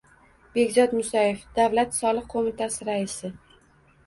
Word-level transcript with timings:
Behzod 0.53 0.95
Musaev, 0.99 1.43
Davlat 1.59 1.93
soliq 1.99 2.27
qo'mitasi 2.33 2.89
raisi: 2.91 3.33